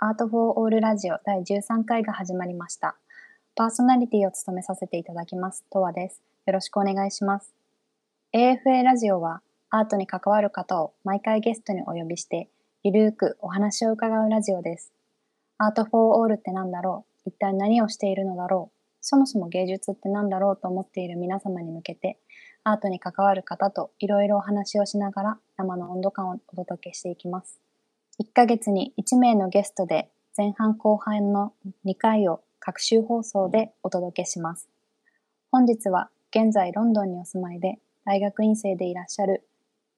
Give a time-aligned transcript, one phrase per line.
[0.00, 2.94] アートフォーオールラジオ第13回が始まりました。
[3.56, 6.22] パーソナリティを務めさせていただきます、とわです。
[6.46, 7.52] よろしくお願いします。
[8.32, 12.48] AFA ラジオはアートに関わる方を毎回ゲストにお呼びして、
[12.84, 14.92] ゆるーくお話を伺うラジオです。
[15.58, 17.30] アートフォーオールって何だろう？
[17.30, 18.76] 一体何をしているのだろう？
[19.00, 22.20] そもそも芸術って何だろうと思っている皆様に向けて、
[22.62, 27.58] アートに関わる方といろいろお話をしながら生の温度感をお届けしていきます。
[28.20, 31.52] 1ヶ月に1名のゲストで前半後半の
[31.86, 34.68] 2回を各週放送でお届けします。
[35.52, 39.46] 本日は現在ロンドンにお住まいで大学院生でいらっしゃる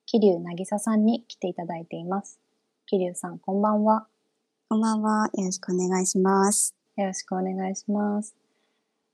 [0.05, 2.39] 桐生渚さんに来ていただいています。
[2.85, 4.07] 桐生さん、こんばんは。
[4.69, 5.31] こんばんは。
[5.33, 6.75] よろしくお願いします。
[6.99, 8.37] よろしくお願いします。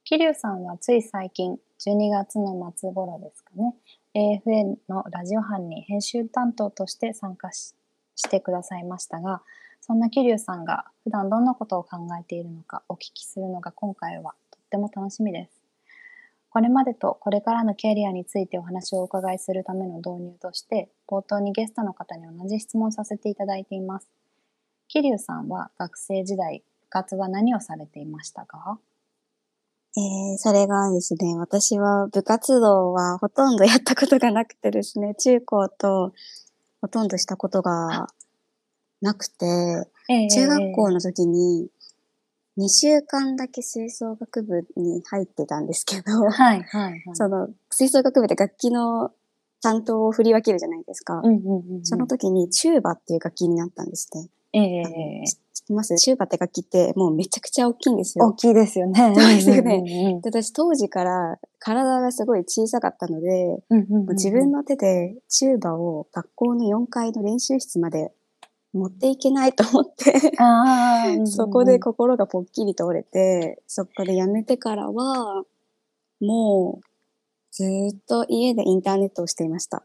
[0.03, 3.77] 桐生さんはつい最近、12月の末頃ですかね、
[4.15, 7.77] AFN のラジオ班に編集担当として参加し
[8.17, 9.43] してくださいましたが、
[9.81, 15.53] そんな桐生さんが普段どんなことを考えているのかお聞きするのが今回はとっても楽しみです。
[16.51, 24.09] これまでとこれからのキャリアについてお話をお伺いするための導入として、冒頭にゲストの方に同じ質問させていただいています。
[24.89, 28.79] 桐生さんは学生時代、部活は何をされていましたか？
[29.99, 36.13] えー、それがですね、私は部活動はほとんどやったことがなくてですね、中高と
[36.81, 38.09] ほとんどしたことが
[39.01, 39.47] なくて、
[40.31, 41.69] 中学校の時に
[42.59, 47.03] 2週間だけ吹奏楽部に入ってたんですけど、はいはいはい。
[47.13, 49.11] その吹奏楽部で楽器の
[49.63, 51.21] 担当を振り分けるじゃないですか。
[51.23, 54.29] うんうんうんうん、その時にチューバっていう楽器になったんですね。
[54.53, 55.95] ええ知ってます？
[55.97, 58.27] チューバって楽器ってもうめちゃくちゃ大きいんですよ。
[58.27, 58.95] 大きいですよね。
[59.15, 68.13] そうですよねうんうんで私当時から体がすごい小さかったので、うんうんうんう自分の手でチューバを学校の4階の練習室まで
[68.73, 70.33] 持っていけないと思って、
[71.27, 75.45] そこで心がぽっきりと折れて、そこで辞めてからは、
[76.21, 76.87] もう
[77.53, 79.83] ずーっと家でインターネットをしていました。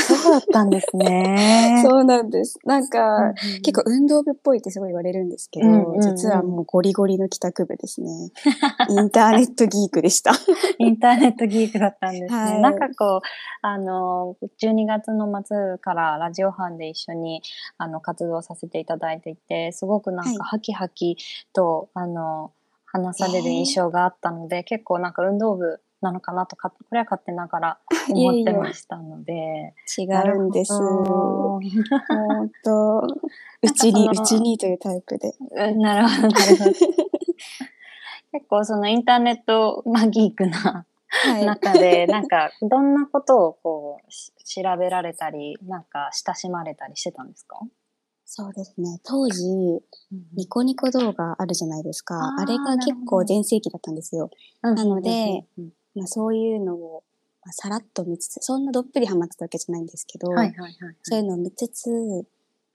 [0.00, 1.82] そうだったんですね。
[1.84, 2.58] そうなんです。
[2.64, 8.10] なんか、うんうん結構運動部っぽいってすごい言われるんですけど、うんうんうん実はもうゴリゴリの帰宅部ですね。
[8.88, 10.32] インターネットギークでした。
[10.78, 12.40] インターネットギークだったんですね。
[12.40, 13.20] はいなんかこう、
[13.62, 17.42] あの、12月の末からラジオ班で一緒に
[17.78, 21.16] あの活動させていただいていて、すごくなんはいかハキハキ
[21.52, 22.52] と、あの、
[22.86, 27.78] 話される印象があったので、結構なんか運動部なのかなとか、これは勝手ながら
[28.10, 29.74] 思ってましたので。
[29.98, 30.72] 違うんです。
[30.72, 31.60] 本
[32.64, 33.00] 当
[33.62, 35.34] うちに、うちにというタイプで。
[35.38, 36.70] うんなるほど、なるほど。
[38.32, 41.44] 結構そのインターネット、まあ、ギークなはい。
[41.44, 47.58] 中で、なんか、どんなことをこう、し調べられたり、なんか、親しまれたりしてたんですか？
[48.24, 49.00] そうですね。
[49.02, 49.42] 当時、
[50.36, 52.36] ニコニコ動画あるじゃないですか。
[52.38, 54.30] あれが結構全盛期だったんですよ。
[54.62, 57.02] ななので、うんまあそういうのを、
[57.44, 61.90] まあ、さらっと見つつ、そんなどっぷりハマってたわけじゃないんですけど、はいはいはいそういうのを見つつ、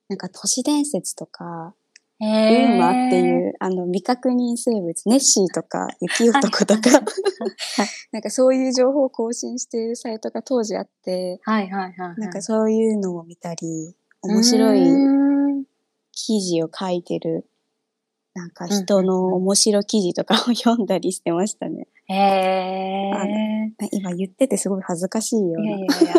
[0.07, 1.73] なんか都市伝説とか、
[2.19, 2.25] い。
[2.25, 6.81] ウへーマっていう、あの、未確認生物、ネッシーとか、雪男とか、
[8.11, 12.19] なんかそういう情報を更新しているサイトが当時あって、はいはいはいはい。
[12.19, 15.65] なんかそういうのを見たり、面白いうん
[16.13, 17.45] 記事を書いてる、
[18.35, 21.87] なんか人の面白記事とかを読んだりしてましたね。
[22.07, 23.11] へえ。
[23.91, 25.61] 今言っててすごい恥ずかしいような。
[25.63, 26.13] いやいやいや。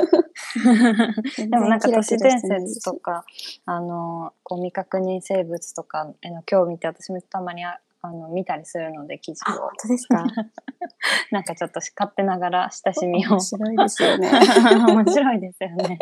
[1.36, 3.24] で でもなんか都市伝説とか、
[3.66, 9.70] あの、こう未確認生物とかへの興味って私もたまにああの見たりするので記事あ、を本。
[9.82, 10.24] 当ですか？
[11.30, 13.30] なんかちょっと勝手ながら親しみを。
[13.32, 14.30] 面白いですよね。
[14.88, 15.98] 面白いですよね。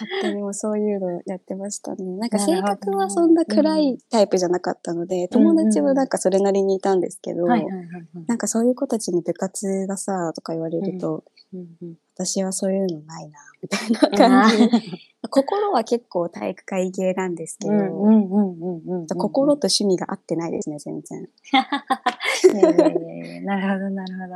[0.00, 2.04] 勝手にもそういうのやってましたね。
[2.16, 7.46] なんか性格はそんな暗いタイプじゃなかったので、友達はなんかそれなりにいたんですけど。
[8.26, 11.24] なんかそういう子たちに部活がさ、とか言われると、
[12.14, 14.70] 私はそういうのないな、みたいな感じ。
[15.28, 17.74] 心は結構体育会系なんですけど。
[19.16, 21.28] 心と趣味が合ってないですね、全然。
[23.44, 24.34] なるほど、なるほど。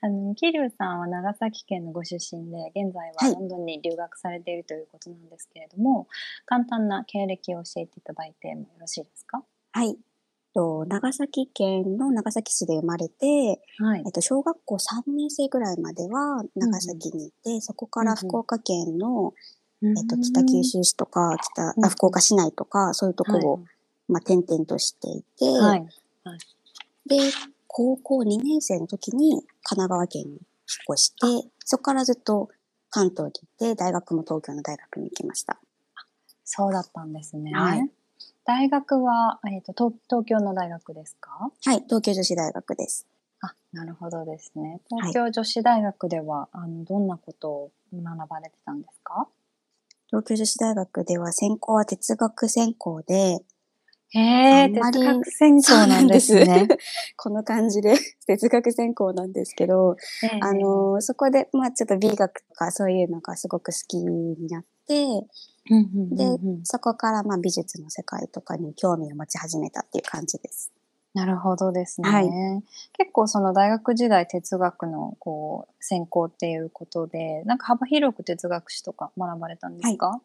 [0.00, 6.06] あの、桐生さんは長崎県のご出身で、現在ははいロンドンに留学されているということなんですけれども、
[6.46, 9.42] 簡単な経歴を教えていただいてもよろしいですか？
[9.72, 9.96] はい。
[10.54, 14.12] と長崎県の長崎市で生まれて、はいえっ。
[14.12, 19.34] と、小学校3年生ぐらいまでは長崎にいて、そこから福岡県の、
[19.82, 23.58] えっと、北九州市とか、北、うんあ福岡市内とか、そういうところを、
[24.06, 25.86] まあ、転々としていて、はい。
[27.10, 27.18] はい。
[27.30, 27.32] で、
[27.66, 30.40] 高校2年生の時に神奈川県に引っ
[30.94, 31.10] 越し
[31.42, 32.48] て、そこからずっと
[32.90, 35.58] 関東にいて、大学も東京の大学に行きました。
[36.44, 37.52] そうだったんですね。
[37.52, 37.90] はい
[38.46, 41.30] 大学は、えっ、と東、東京の大学ですか？
[41.64, 43.06] はい、東京女子大学です。
[43.40, 44.80] あ、なるほどですね。
[44.90, 49.26] はい東京女子大学では、あの、どんなことを学ばれてたんですか？
[50.08, 53.38] 東京女子大学では専攻は哲学専攻で、
[54.18, 56.68] へえ、哲学専攻なんですね。
[57.16, 57.94] この感じで
[58.26, 65.06] 哲学専攻なんですけど、ええあ、の、そこで、まあちょっと美学とかそういうのがすごく好きになって、
[65.66, 70.70] でそこからまあ美術の世界とかに興味を持ち始めたっていう感じです。
[71.14, 72.08] なるほどですね。
[72.08, 72.28] はい
[72.92, 80.20] 結構その大学時代哲学のこう専攻っていうことで、なんか幅広く哲学史とか学ばれたんですか、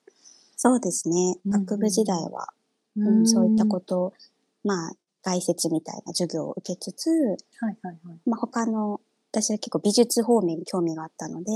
[0.56, 1.38] そうですね。
[1.48, 2.50] 学部時代は、
[2.98, 4.14] ううんそういったことを、
[4.64, 8.20] まあ概説みたいな授業を受けつつ、はいはいはい。
[8.26, 9.02] まあ他の、
[9.32, 11.52] 私は結構美術方面に興味があったので、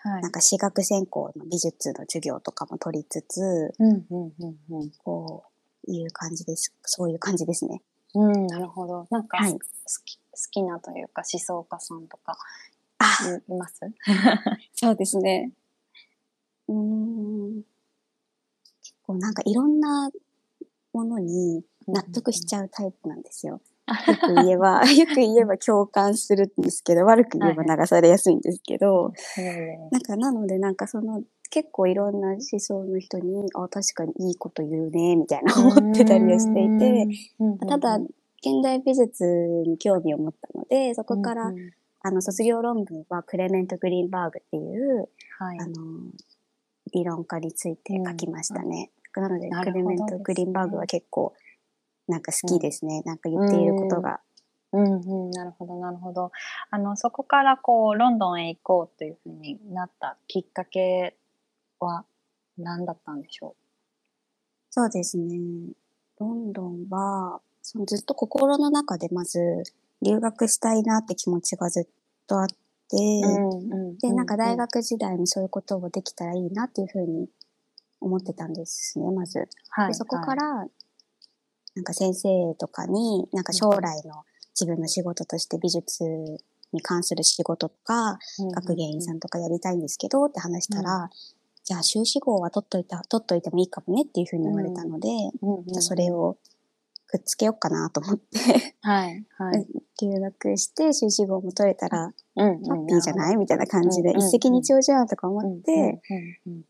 [0.00, 3.40] はいなんか私学専攻の美術の授業とかも取りつつ、
[3.78, 4.90] うんうんうんうん。
[5.04, 5.42] こ
[5.88, 6.72] ういう感じです。
[6.84, 7.82] そういう感じですね。
[8.14, 9.06] うん、なるほど。
[9.10, 9.58] なんか、はい好
[10.04, 12.38] き好きなというか思想家さんとか
[12.98, 13.06] あ、
[13.48, 13.80] いいます？
[14.74, 15.50] そうですね。
[16.68, 17.62] うーん。
[18.82, 20.10] 結構なんかいろんな
[20.98, 23.60] ものに納得しちゃうタイプなんですよ。
[23.86, 29.12] よく言えば、 よく言えば共感するんですけど、悪く言えば流されやすいんですけど、
[29.92, 37.08] なんかなのでなんかその結構いろんな思想の人に、あ、確かにいいこと言うね、みたいな思ってたりはしていて、
[37.66, 39.24] ただ、現代美術
[39.66, 41.70] に興味を持ったので、そこから、うんうん。
[42.00, 45.08] あの、卒業論文はクレメント・グリーンバーグっていう、
[45.38, 45.58] はい。
[45.58, 45.72] あの、
[46.92, 48.90] 理論家について書きましたね。
[49.20, 51.34] なので、クレメント・グリーンバーグは結構、
[52.06, 53.02] なんか好きですね。
[53.04, 54.20] なんか言っていることが。
[54.72, 56.30] うんうん、なるほど、なるほど。
[56.70, 61.16] あの、そこからこう、ロンドンへ行こうというふうになったきっかけ
[61.80, 62.04] は
[62.58, 63.56] 何だったんでしょ
[64.70, 65.38] そうですね。
[66.18, 69.40] ロンドンは、そのずっと心の中でまず、
[70.02, 71.86] 留学したいなって気持ちがずっ
[72.26, 72.54] とあって、
[72.96, 77.28] うで、なんか大学時代にそういうことをできたらいいなっていうふうに
[78.00, 79.48] 思ってたんですね、まず。
[79.70, 80.66] はいでそこから、
[81.74, 84.24] なんか先生とかに、なんか将来の
[84.58, 86.04] 自分の仕事として美術
[86.72, 88.18] に関する仕事とか、
[88.54, 89.16] 学芸員さん。
[89.16, 91.10] んとかやりたいんですけどって話したら、
[91.64, 95.08] じゃあ修士号は取っといた、取っといてもいいかもねっていうふうに言われたので、
[95.42, 96.36] うんうんじゃあそれを
[97.08, 98.38] くっつけようかなと思って、
[98.82, 99.66] はい、はい。
[100.00, 103.36] 留学して修士号も取れたらうんハッピーじゃない？
[103.36, 106.00] みたいな感じで、一石二鳥じゃんとか思って、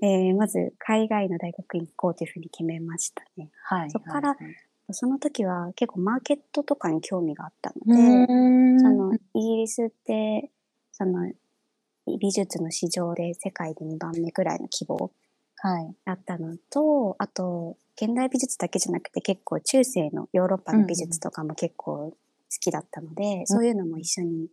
[0.01, 3.51] えーまず海外の大学に行こうというふうに決めましたね。
[3.65, 3.91] はい。
[3.91, 4.55] そこからはいはい
[4.91, 10.51] その時は結構マーケットとかに興味があったのうで、そのイギリスって、
[10.93, 11.31] その
[12.19, 15.11] 美術の市場で世界で2番目くらいの規模
[15.57, 15.95] はい。
[16.07, 22.15] だったのと、あと、現代美術だけじゃなくて結構中世のヨーロッパの美術とかも結構好
[22.61, 24.49] きだったので、そういうのも一緒に、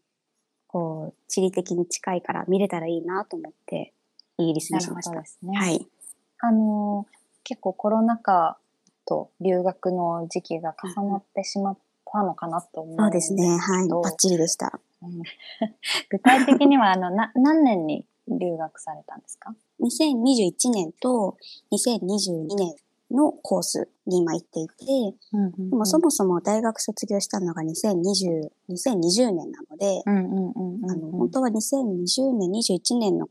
[0.67, 3.93] こう、地理的に近いから見れたらいいなと思って、
[4.37, 5.15] イギリスにしました。
[5.15, 5.57] どですね。
[5.57, 5.87] はい。
[6.39, 7.15] あのー
[7.47, 8.57] 結構コロナ禍
[9.07, 11.77] と留学の時期が重なってしまっ
[12.11, 13.47] たのかなと思うんそうですね。
[13.59, 13.83] はい。
[13.83, 14.79] けどバッチリでした。
[15.03, 15.21] うん
[16.09, 21.37] 具体的にはあのな何年に留学されたんですか？2021年と
[21.71, 22.73] 2022年
[23.11, 24.85] のコースに今行っていて、
[25.69, 33.27] でもそもそも大学卒業したのが2020 2020年なので、本当は2020年、21年の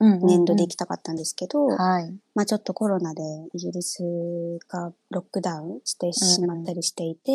[0.00, 2.14] うん年度で行きたかったんですけど、はい。
[2.34, 4.04] まあちょっとコロナでイギリス
[4.68, 7.32] がロックダウンしてしまったりしていて、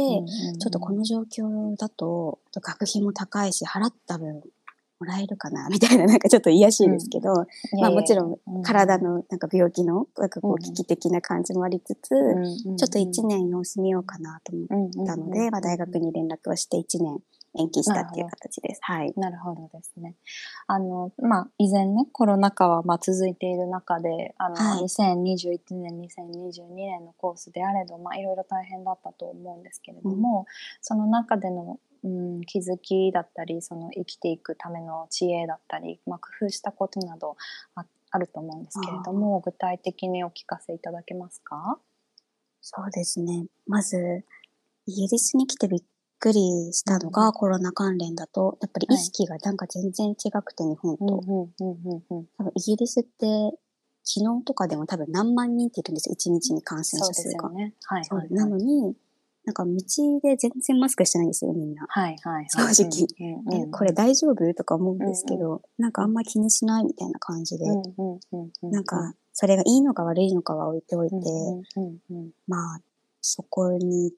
[0.60, 4.42] ちょっとこの状況だと、学費も高いし、払った分
[5.00, 7.34] もらえるかな、 みたいな、なんかちょっと癒やしいですけど、
[7.80, 10.54] まあもちろん体のなんか病気の、なんかこうん。
[10.56, 17.20] う危機的な感じもありつつ、ちょっと1年様子見ようかなと思ったので、まあ大学に連絡をして1年
[17.56, 18.80] 延期したっていう形です。
[18.82, 19.14] はい。
[19.16, 20.16] なるほどですね。
[20.68, 24.84] あの、まあ、以前ね、コロナ禍はまあ続いている中で、あの、はい。
[24.84, 30.46] 2021年、2022年のコースであれど、まあ、いろいろ大変だったと思うんですけれども、
[30.82, 37.38] その中での、うん、気づきだったり、その生きていくための知恵だったり、まあ、工夫したことなど
[37.76, 41.80] ああると思うんですけれども、具体的にお聞かせいただけますか？
[42.62, 43.48] そうですね。
[43.66, 44.24] まず、
[44.86, 45.84] イギリスに来てびっ
[46.20, 51.50] くりしたのが、コロナ関連だと、やっぱり意識がなんか全然違くて、日本と。
[52.56, 53.58] イギリスって、
[54.04, 57.50] 昨日とかでも多分何万人っているんですよ、1日に感染者数が。
[57.50, 57.74] ね。
[57.86, 58.04] はい。
[58.30, 58.96] なのに、
[59.46, 59.74] なんか道
[60.22, 61.86] で全然マスクしてないんですよ、みんな。
[61.90, 62.76] はいはいはい。
[62.76, 63.08] 正直。
[63.20, 63.72] うんうん。
[63.72, 64.54] これ大丈夫？
[64.54, 68.72] とか思うんですけど、なんかあんま気にしないみたいな感じで、うんうんうんうん。
[68.72, 72.32] なんか、それがいいのか悪いのかは置いておいて、うんうんうんうん。
[72.48, 72.82] まあ、
[73.20, 74.12] そこに違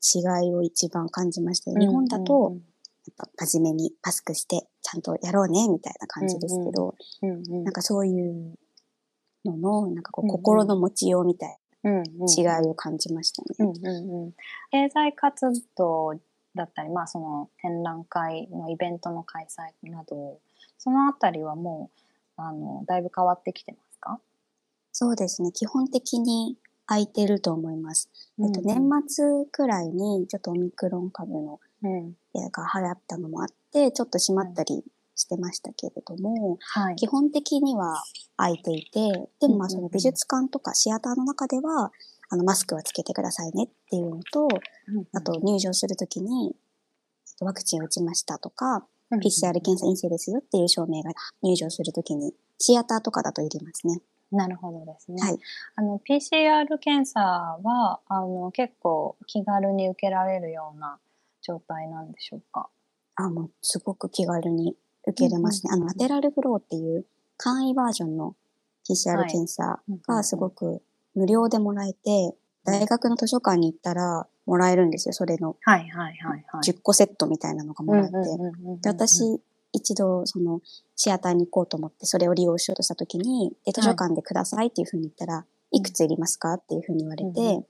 [0.47, 1.85] いを一番感じましたね。
[1.85, 2.57] 日本だと、
[3.07, 7.63] やっぱ真面目にマスクしてちゃんとやろうねみたいな感じですけど、うんうんうん。
[7.63, 8.55] なんかそういう
[9.45, 13.47] のの、なんかこう心の持ちようみたい違いを感じましたね。
[13.59, 14.31] うんうんうん
[14.71, 15.45] 経済活
[15.77, 16.13] 動
[16.55, 20.39] だったり、まあ、その展覧会のイベントの開催など
[20.77, 21.91] そのあたりはも
[22.37, 24.19] うあのだいぶ変わってきてますか、
[24.91, 25.51] そうですね。
[25.51, 28.09] 基本的に空いてると思います。
[28.39, 34.83] えっと、うん年末くらいにちょっとオミクロン株のうんやが流行ったのもあって、ちょっと閉まったり
[35.15, 38.03] してましたけれども、はい基本的には
[38.37, 41.91] 空いていて、でもまあその美術館とかシアターの中では、
[42.29, 44.47] あのマスクはつけてくださいねっていうのと、
[45.13, 46.55] あと入場するときに、
[47.27, 51.11] えっとワクチンを打ちましたとか、うん PCR 検査陰性ですよっていう証明が
[51.43, 54.01] 入場するときに、シアターとかだといりますね。
[54.31, 55.21] なるほどですね。
[55.21, 55.37] はい。
[55.75, 60.97] あの PCR 検査はあの結構気軽に受けられるような
[61.41, 62.67] 状態なんでしょうか？
[63.15, 64.75] あ、もうすごく気軽に
[65.07, 65.71] 受けれますね。
[65.73, 67.05] あの、ラテラルフローっていう
[67.37, 68.35] 簡易バージョンの
[68.87, 70.81] PCR はい検査がすごく
[71.15, 75.13] 無料でもらえて、大学の図書館に行ったらもらえるんですよ。
[75.13, 76.69] それのはいはいはいはい。
[76.69, 78.11] 10個セットみたいなのがもらえて。
[78.81, 80.61] で、私、一度、その、
[80.95, 86.53] シアターに行こうと思って、それを利用しようとしたときに、で、図書館でくださいっていうふうに言ったら、いくついりますか？
[86.53, 87.65] っていうふうに言われて、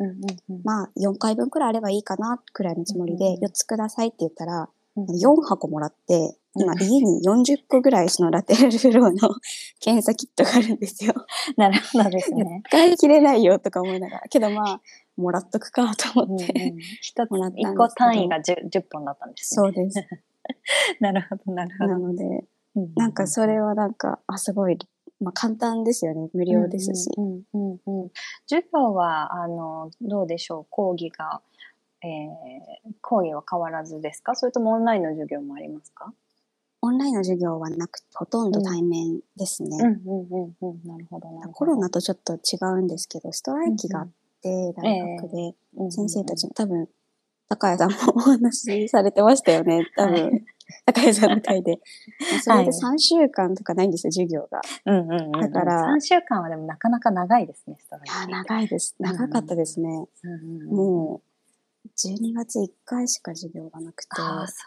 [0.64, 9.36] まあ、4回分くらいあればいいかな、くらいのつもりでうんうん、うん4つくださいって言ったら、うん4箱もらって、今うん家に40個ぐらいそのラテラルフローの
[9.80, 11.14] 検査キットがあるんですよ。
[11.58, 12.62] なるほどですね。
[12.70, 14.22] 使い切れないよとか思いながら。
[14.30, 14.82] けどまあ、
[15.18, 16.54] もらっとくかと思って。
[16.54, 17.30] うんうん一つ
[17.78, 19.68] 個単位が 10, 10本だったんですね。
[19.68, 19.98] そうです。
[21.00, 21.92] なるほどなるほど。
[21.92, 22.24] なので、
[22.76, 24.78] うんなんかそれはなんか、あ、すごい、
[25.22, 26.30] まあ簡単ですよね。
[26.34, 27.10] 無料ですし。
[27.18, 28.12] うんうんうんうん
[28.48, 30.66] 授業はあのどうでしょう？
[30.70, 31.42] 講義が、
[32.04, 34.36] えー、講義は変わらずですか？
[34.36, 36.14] それともオンラインの授業もありますか？
[36.86, 39.70] オンラインの授業はなくて、ほとんど対面ですね。
[41.52, 44.10] コロナとちょっと違うんですけど、ストライキがあっ
[44.42, 45.56] て、大学で、
[45.90, 46.88] 先生たちも多分、
[47.50, 49.88] 高谷さんもお話しされてましたよね。
[49.98, 50.46] 多分、はい
[50.88, 51.80] 高谷さんの回で。
[52.42, 54.62] それではい3週間とかないんですよ、授業が。
[54.86, 58.50] うんうんうんうんだから3週間はでもなかなか長いですねストライいや、キ。
[58.50, 58.96] 長いです。
[59.00, 60.08] 長かったですね。
[60.72, 61.36] もう、
[61.96, 64.64] 12月1回しか授業がなくて、ああそ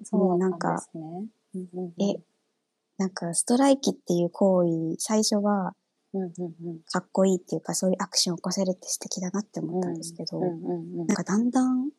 [0.00, 1.26] うそうだったんですね。
[1.54, 2.02] うんうんうん。
[2.02, 2.16] え
[2.98, 5.74] なんかストライキっていう行為、最初は
[6.92, 10.46] かっこいいっていうか、そういうアクションを起こせるって素敵だなって思ったんですけど、な
[11.04, 11.90] んかだんだん、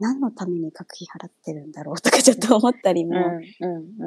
[0.00, 3.14] 何のために学費払ってるんだろうとかちょっと思ったりも、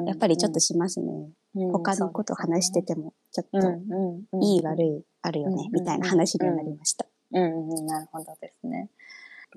[0.06, 1.12] やっぱりちょっとしますね。
[1.12, 1.32] うん
[1.72, 7.06] 他のこと話してても、ちょっうんと、いい悪いあるよね、うんみたいな話にはなりました。
[7.32, 8.90] うんうん、なるほどですね。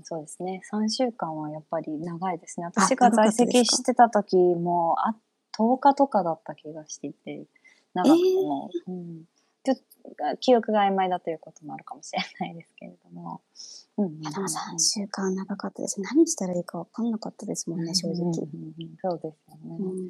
[0.03, 0.61] そうですね。
[0.71, 2.65] 3週間はやっぱり長いですね。
[2.65, 5.15] 私が在籍してた時も、あ、
[5.57, 7.45] 10日とかだった気がしていて、
[7.93, 9.23] 長くても、うん、
[9.63, 13.21] ちょっと記憶が曖昧だということもあるかもしれないですけれども。
[13.21, 16.01] うんうんうんいやでも3週間長かったです。
[16.01, 18.21] 何したらいいか分かんなかったですもんね、正直。
[18.21, 19.77] うんうんうんうんそうですよね。
[19.79, 20.07] うん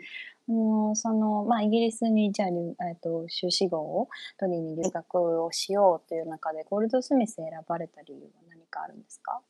[0.50, 9.42] あのそのまあ、イギリスにじゃあ、留えっと修士号を取りに留学をしようという中で、ゴールドスミス選ばれた理由は何かあるんですか、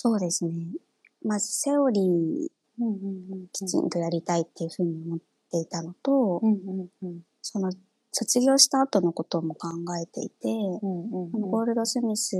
[0.00, 0.52] そうですね。
[1.24, 2.48] まず、セオリー
[2.80, 5.18] うんうんうん、きちんとやりたいっていうふうに思っ
[5.50, 7.20] ていたのと、うんうんうん。
[7.42, 7.72] その、
[8.12, 12.36] 卒業した後のことも考えていて、うんうんこのゴールドスミス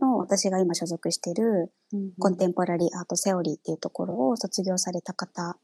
[0.00, 5.56] の私が今所属しているうんコンテンポラリーアートセオリーっていうところを卒業された方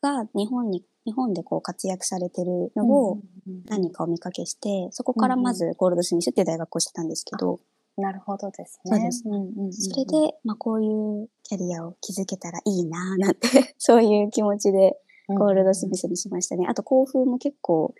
[0.00, 3.12] が日本に、日本でこう活躍されてるのうんを
[3.48, 7.58] うん何かお見かけして、そこからまずゴールドスミスっていう大学をしてたんですけど、
[7.96, 8.96] なるほどですね。
[8.96, 10.86] そうですうんうんうんそれで、まあこうい
[11.24, 14.98] うキャリアを築けたらいいなぁなんて、 そういう気持ちで
[15.28, 16.66] ゴールドスミスにしましたね。
[16.68, 17.94] あと校風も結構、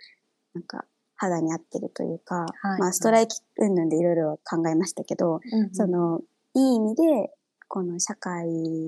[0.54, 0.84] なんか
[1.16, 2.80] 肌に合ってるというか、はい。
[2.80, 5.74] まあストライキ云々でいろいろ考えましたけど、うんうん。
[5.74, 6.20] その、
[6.54, 7.32] いい意味で、
[7.68, 8.46] この社会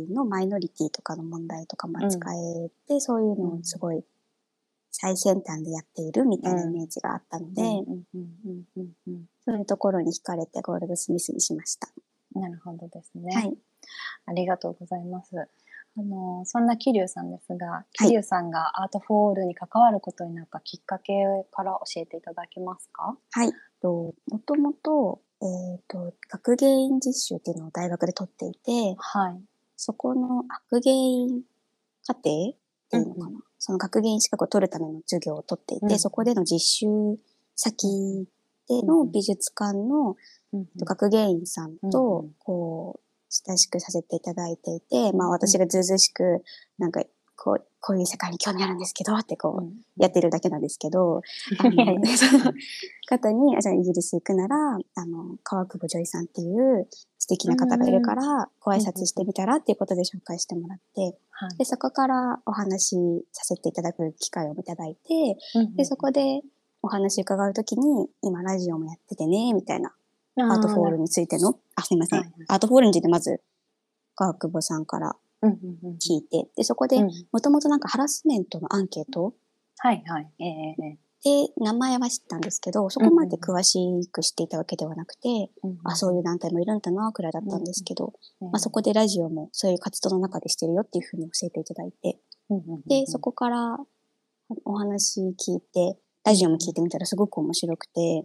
[0.08, 4.04] のマイノリティとかの問題とかも扱えて、そういうのをすごい
[4.90, 7.62] 最先端でやっているみたいなイメージがあったので、
[9.45, 11.88] そういうところに惹かれてゴールドスミスにしました。
[12.35, 13.35] なるほどですね。
[13.35, 13.57] はい。
[14.26, 15.37] ありがとうございます。
[15.97, 21.12] あのそんな桐生さんですが、はい桐生さんがアートフォールに関わることになったきっかけ
[21.50, 23.16] から教えていただけますか？
[23.33, 23.52] はい。
[23.80, 29.40] ともともと、えっ、と、学芸員実習っていうのを大学で取っていて、はい。
[29.76, 31.42] そこの学芸員
[32.04, 32.54] 課程
[32.88, 35.99] っていうのかな、その学芸員資格を取るための授業を取っていて、うん。
[35.99, 36.87] そこでの実習
[37.54, 38.26] 先
[38.68, 40.16] ての美術館の
[40.52, 46.42] うん学芸員さんうんとうん、こう、親しくさせていただいていて、まあ私がずうずうしく、
[46.78, 47.02] なんか、
[47.38, 51.23] こう、こういう世界に興味あるんですけど、ってこう、やってるだけなんですけど、
[51.61, 52.52] あの、 その
[53.09, 54.57] 方に、あじゃあイギリス行くなら、
[54.97, 61.57] あの、川久保ジョイさんっていう素敵な方がいるから、ご挨拶してみたらっていうことで紹介してもらって、はい。
[61.59, 66.42] で、そこからお話しさせていただく機会をいただいて、うんで、そこで
[66.83, 69.95] お話伺うときに、今ラジオもやっててね、みたいな、
[70.37, 72.33] art for all についての、あ、すいません。
[72.48, 73.40] art for all についてまず、
[74.16, 79.35] 川久保さんから聞いて、で、そこでうん、もともとなんかハラスメントのアンケート。
[79.78, 80.33] はいはい。
[80.38, 80.99] ええええ。
[81.47, 83.78] で、名前は知ったんですけど、そこまで詳し
[84.12, 85.50] く知っていたわけではなくて、
[85.85, 92.18] あ、そういう団体もいるんだな、くらいだったんですけど、まあ、そこでラジオもそういう活動の中でしてるよっていうふうに教えていただいて、
[92.87, 93.78] で、そこから
[94.64, 98.25] お話聞いて、ラジオも聞いてみたらすごく面白くて、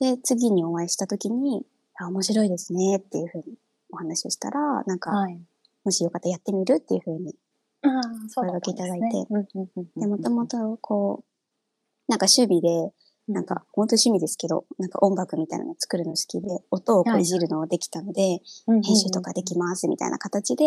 [0.00, 3.56] で、次にお会いした時に、あ、面白いですねっていうふうに
[3.92, 5.40] お話をしたら、なんか、はい。
[5.86, 7.34] もしよかったらやってみるっていうふうに。
[7.82, 12.92] ああ、そうだったんですね声掛けいただいてで、もともとこう、なんか趣味で、
[13.28, 20.64] なんか、本当趣味ですけど、なんか音楽みたいなの作るの好きで、音をこういじるのができたので、編集とかできますみたいな形で、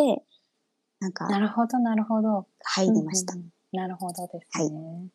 [0.99, 2.47] なんか、なるほど、なるほど。
[2.63, 3.33] 入りました。
[3.33, 5.09] うんうんうんなるほどですね。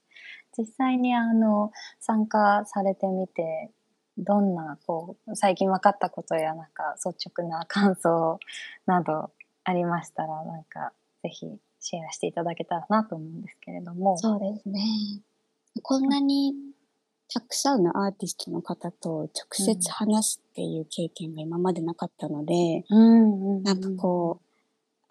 [0.57, 3.71] 実際にあの、参加されてみて、
[4.17, 8.39] どんな、こう、最近分かったことや、なんか、率直な感想
[8.87, 9.33] など
[9.65, 10.93] ありましたら、なんか、
[11.23, 11.47] ぜひ
[11.81, 14.17] シェアしていただけたらなと思うんですけれども。
[14.19, 14.83] そうですね。
[15.83, 16.55] こんなに
[17.33, 24.47] たくさんのアーティストの方と直接話すっていう経験が今までなかったので、うんなんかこう、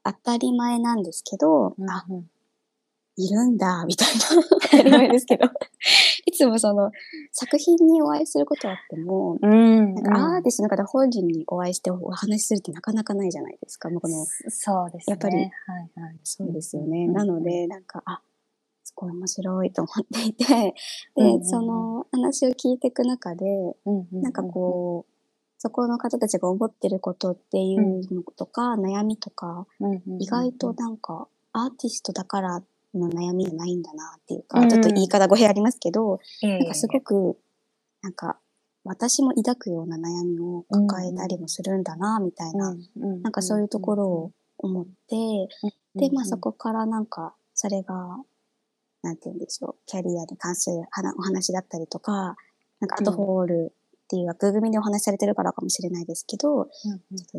[0.03, 2.05] 当たり前なんですけど、うんうん、あ、
[3.15, 4.43] いるんだ、みたいな。
[4.61, 5.45] 当たり前ですけど。
[6.25, 6.91] いつもその、
[7.31, 13.89] 作品にお会いすることはあっても、うん、なんかアーティストの中で本人にお会いしてお話しするってなかなかないじゃないですか。
[13.89, 15.11] もうこのそうですね。
[15.11, 15.47] やっぱりはい
[15.95, 17.05] はい、そうですよね。
[17.05, 18.21] うんなので、なんか、あ、
[18.83, 20.73] すごい面白いと思っていて、
[21.15, 23.45] で、うんその話を聞いていく中で、
[24.11, 25.13] なんかこう、
[25.59, 29.67] そこの方たちが思ってることっていうのとか、悩みとか、
[30.19, 36.53] 意外となんか、アーティストだからの悩みじゃないんだなっていうか、うんちょっと言い方語弊ありますけど、いえいえ。
[36.53, 37.37] いえ、なんかすごく、
[38.01, 38.39] なんか、
[38.83, 42.75] 私も抱くような悩みを抱えたりもするんだな、みたいな、
[43.21, 45.47] なんかそういうところを思って、
[45.95, 47.95] で、まあそこからなんか、それが、
[49.01, 52.35] なんて言うんでしょう、キャリアに関する話お話だったりとか、
[52.79, 53.73] なんかアートホール
[54.03, 56.67] っていう枠組みでお話しされてるからかもしれないですけど、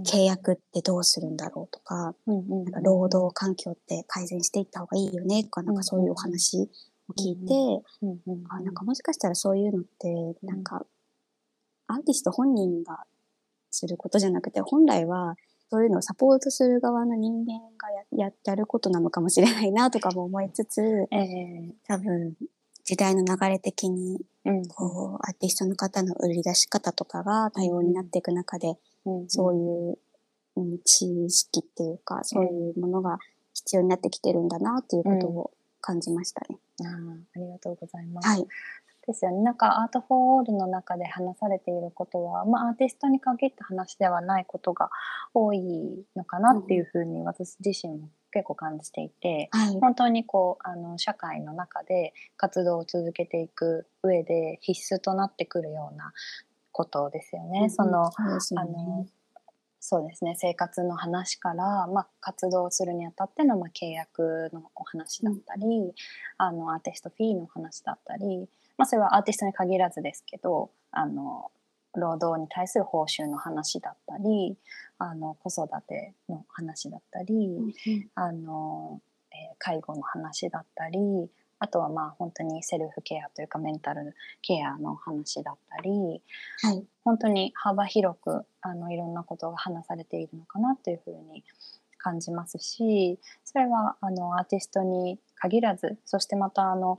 [0.07, 6.69] 契約ってどうするんだろうとか、なんか労働環境って改善していった方がいいよねとか、なんかそういうお話
[7.09, 7.55] を聞いて、
[8.49, 10.87] あなんかもしかしたらそういうのって、なんか、
[11.87, 13.05] アーティスト本人が
[13.71, 15.37] することじゃなくて、本来は
[15.71, 22.37] そういうのをサポートする側の人間がや ややることなのかもしれないなとかも思いつつ、えー、多分
[22.85, 29.99] 時代の流れ的に、うん、こう、アーティストの方の売り出し方とかが多様になっていく中で、うん、そういう、
[30.57, 33.19] うん、知識っていうか、そういうものが
[33.55, 36.59] 必要になってきてるんだなっていうことを感じましたね。
[36.81, 38.29] うん、あありがとうございます。
[38.29, 38.47] はい。
[39.07, 39.43] ですよね。
[39.43, 44.91] なんかアートフォーオールの中で話されていることは、まあアーティストに限った話ではないことが
[45.35, 56.13] 多いのかなっていうふうに私自身も結構感じていて、はい、本当にこうあの社会の中で活動を続けていく上で必須となってくるような
[56.73, 57.61] ことですよね。
[57.63, 59.07] うん、その、そうですね、あの
[59.87, 60.35] そうですね。
[60.35, 65.93] 生活の話から、まあ、活動するにあたっての、まあ、契約のお話だったり、うん、
[66.39, 71.51] あのアーティストフィーの話だったり、まあ、それはアーティストに限らずですけどあの
[71.95, 74.57] 労働に対する報酬の話だったり
[74.99, 77.73] あの子育ての話だったり、うん、
[78.15, 79.01] あの
[79.35, 80.99] えー、介護の話だったり
[81.59, 86.23] あとはまあ本当にセルフケアというかメンタルケアの話だったり、
[86.63, 91.45] はい、本当に幅広くあのいろんなことが話されているのかなというふうに
[91.99, 96.99] 感じますしそれはあのアーティストに限らずそしてまたあの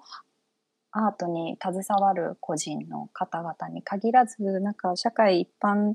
[0.97, 5.93] アートに携わる個人の方々に限らずなんか社会一般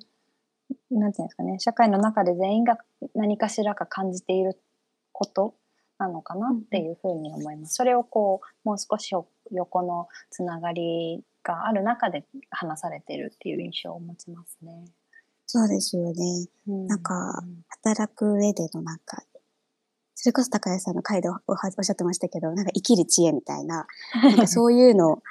[0.90, 2.76] なんていうんですかね社会の中で全員が
[3.14, 4.60] 何かしらか感じている
[5.10, 5.54] こと
[5.98, 7.76] なのかなっていうふうに思います。
[7.76, 9.14] それをこうもう少し
[9.50, 14.84] 横のつながりがある中で話されてるっていう印象を持ちますね。
[15.46, 16.46] そうですよね。
[16.68, 17.42] うん、なんか
[17.82, 19.22] 働く上でのなんか
[20.22, 21.36] それこそ高谷さんの回でおっ
[21.82, 23.86] しゃってましたけど、なんか生きる知恵みたいな、
[24.22, 25.22] なんかそういうの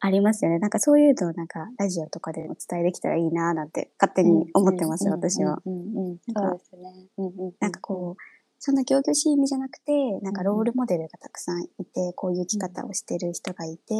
[0.00, 0.58] ありますよね。
[0.58, 5.62] なんかそういうのをなんかラジオとかでお伝えできたらいいななんて勝手に思ってます、私は。
[5.64, 7.52] そうですね。
[7.60, 8.22] なんかこう、
[8.58, 13.94] そんな行々しい意味じゃなくて、なんかロールモデルがたくさんいて、こういう生き方をしてる人がいて、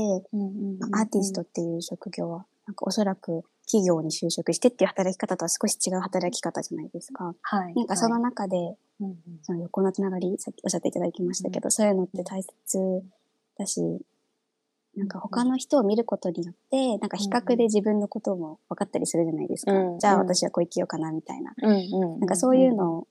[0.80, 7.34] まあアーティストっていう職業は、なんかおそらく企業に就職してっていう働き方とは少し違う働き方じゃないですか。
[7.42, 7.74] はい。
[7.74, 8.56] なんかその中で、
[9.42, 13.02] その横のつながり、さっきおっしゃっていただきましたけど、そういうのって大切
[13.58, 13.80] だし、
[14.96, 19.72] なんか他の人を見ることによって、なんか比較で自分のことも分かったりするじゃないですか。
[19.72, 21.54] うん、じゃあ私はこう生きようかなみたいな。
[21.56, 23.08] なんかそういうのを、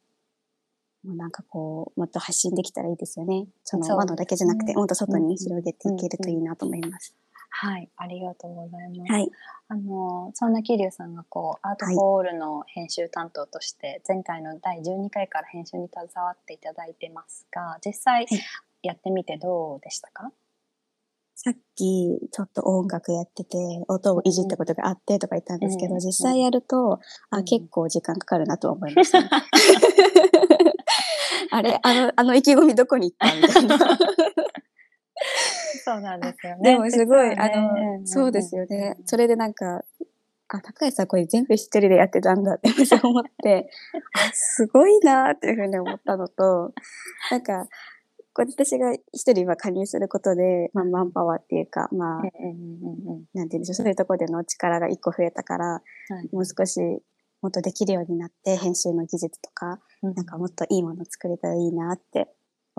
[1.03, 3.47] もうなんかこう、もっと発信できたらいいですよね。
[3.63, 7.15] その窓だけじゃなくて、もっと外に広げていけるといいなと思います。
[7.53, 9.11] はい、ありがとうございます。
[9.11, 9.29] はい、
[9.67, 18.25] あのそんな桐生さんがこうアートフォールの編集担当として前回の第12回から編集に携わっていただいてますが、実際
[18.81, 20.31] やってみてどうでしたか？
[21.35, 26.99] さっきちょっと音楽やってて、音をいじったことがあってとか言ったんですけど、うん、実際やると、
[27.31, 29.29] あ、うん、結構時間かかるなと思いました、ね。
[31.49, 33.97] あれあの、あの意気込みどこに行ったみたいな。
[35.83, 36.71] そうなんですよね。
[36.73, 38.97] でもすごい、ね、あの、そうですよね。
[39.05, 39.83] それでなんか、
[40.47, 42.69] あ、高橋さんこれ全部一人でやってたんだって
[43.03, 43.69] 思って、
[44.13, 46.73] あ、すごいなっていうふうに思ったのと、
[47.31, 47.67] なんか、
[48.33, 52.31] こ私が一人は加入することで、まあ、マンパワーっていうか、まあ、なんて
[53.33, 55.81] 言うんでしょう、そういうところでの力が一個増えたから、は
[56.23, 56.79] い、もう少し
[57.41, 62.29] もっとできるようになって、編集の技術とか、うん、なんかもっといいもの作れたらいいなって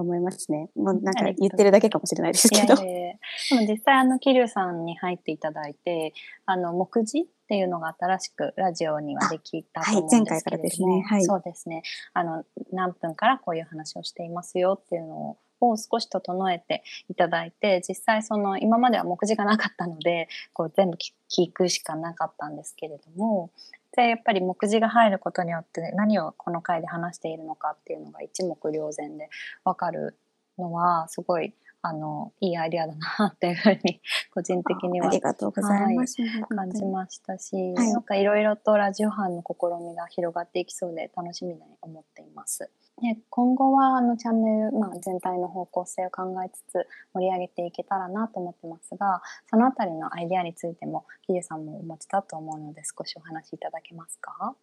[0.03, 0.69] 思いますね。
[0.77, 2.75] もうなんか言ってるだけかもしれないですけど。
[2.75, 3.13] いやいやいや
[3.51, 6.15] でも実際あの、桐生さんに入っていただいて、
[6.47, 11.03] あの、目次っていうのが新しくラジオにはできたと思うんですけれども、はい、前回からですね。
[11.03, 11.25] はい。
[11.25, 11.83] そうですね。
[12.15, 15.37] あの、何分からこういう話をしていますよっていうのを
[15.67, 20.99] を少し整えていただいて実際その今までは目次がなかったのでこう全部
[21.31, 23.51] 聞くしかなかったんですけれども
[23.97, 29.29] でやっぱり目次が入ることによって何をこの回で話しているのかっていうのが一目瞭然で
[29.65, 30.19] 分かる
[30.59, 34.01] のはすごいあのいいアイディアだなっていうふうに
[34.33, 42.71] 個人的にはありがとうございます、はい、感じましたし、はい、なんかいろいろとラジオ班の試みが広がっていきそうで楽しみに思っています。
[43.01, 54.55] で今後はあのチャンネル、まあ、全体の方向性を考えつつ盛り上げていけたらなと思ってますがそのあたりのアイデアについてもキリさんもお持ちだと思うので少しお話しいただけますか？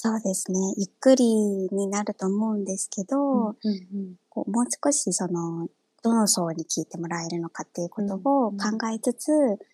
[0.00, 0.60] そうですね。
[0.76, 1.24] ゆっくり
[1.72, 5.66] になると思うんですけど、うんうんうん、こうもう少しその
[6.02, 8.56] どの層に聞いてもらえるのかっていうことを考
[8.94, 9.28] えつつ、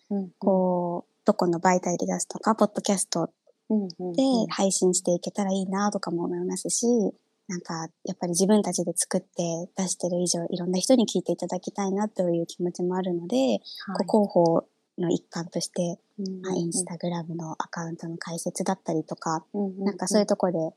[0.09, 3.29] うんうん、こうどこの媒体で出すとかポッドキャスト
[3.69, 6.85] で配信していけたらいいなとかも思いますし、
[7.47, 13.59] なんか、やっぱり自分たちで作って出してる以上、いろんな人に聞いていただきたいなという気持ちもあるので、はい、
[14.07, 14.65] 広報
[14.97, 15.99] の一環として、
[16.41, 19.45] まあ、インスタグラムのアカウントの開設だったりとか、
[19.79, 20.75] なんかそういうところで、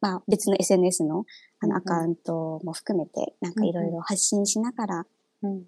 [0.00, 1.24] まあ別の SNS の
[1.60, 5.06] あのアカウントも含めて、なんかいろいろ発信しながら、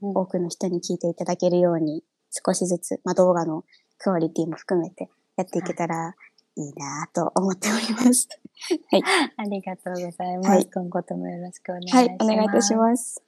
[0.01, 3.65] 多くの人に聞いていただけるように、少しずつ、まあ動画の
[3.99, 6.15] クオリティも含めてやっていけたら
[6.57, 8.29] いいなと思っております。
[8.91, 9.03] はい。
[9.37, 10.49] ありがとうございます。
[10.49, 12.07] はい、今後ともよろしくお願いします。
[12.07, 13.23] はい、お願いいたします。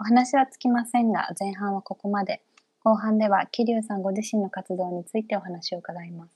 [0.00, 2.42] お話はつきませんが、前半はここまで。
[2.84, 6.32] 後半では、桐生さんご自身の活動についてお話を伺います。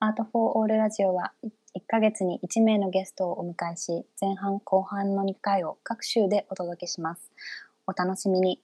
[0.00, 1.32] アートフォーオールラジオは
[1.76, 7.30] 1ヶ月に1名のゲストをお迎えし、前半後半の2回を各週でお届けします。
[7.86, 8.60] お楽しみに。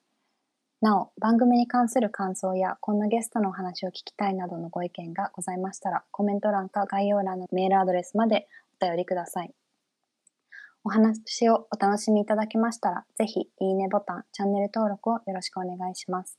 [0.80, 8.48] なお、番組に関する感想や、こんなゲストのお話を聞きたいなどのご意見がございましたら、コメント欄か概要欄のメールアドレスまで
[8.80, 9.54] お便りください。
[10.84, 16.38] お話をお楽しみいただけましたら、ぜひ、いいねボタン、チャンネル登録をよろしくお願いします。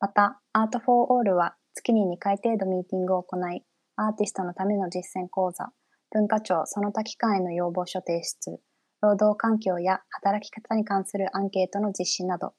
[0.00, 3.62] また、アートフォーオールは月に2回程度ミーティングを行い、
[3.96, 5.68] アーティストのための実践講座、
[6.10, 8.60] 文化庁その他機関への要望書提出、
[9.00, 12.54] 労働環境や働き方に関するアンケートの実施など、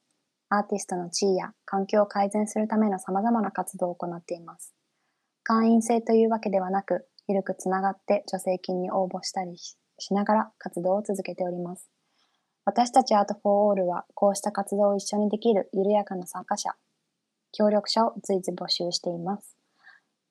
[0.48, 4.74] アーティストの地位や環境を改善するための様々な活動を行っています。
[5.42, 11.90] 会員制というわけではなく、緩くつながって助成金に応募したりしながら活動を続けております。
[12.64, 16.70] 私たちアートフォーオールはこうした活動を一緒にできる緩やかな参加者、
[17.52, 19.55] 協力者を随時募集しています。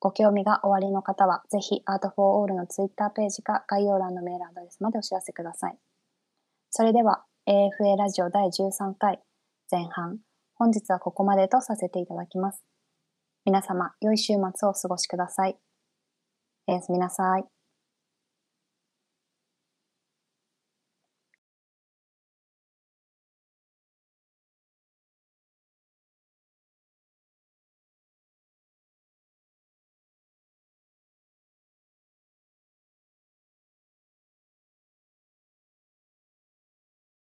[0.06, 5.76] ご興味がおありの方は、ぜひアートフォーオールのツイッターページか概要欄のメールアドレスまでお知らせください。
[6.70, 9.18] それでは AFA ラジオ第13回
[9.68, 10.18] 前半、
[10.54, 12.62] 本日はここまでとさせていただきます。
[13.44, 15.56] 皆様、良い週末をお過ごしください。
[16.68, 17.55] おやすみなさい。